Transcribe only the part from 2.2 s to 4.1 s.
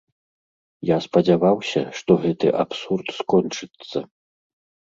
гэты абсурд скончыцца.